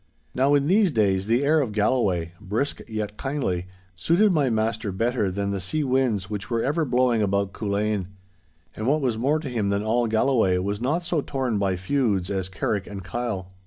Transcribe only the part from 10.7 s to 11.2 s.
not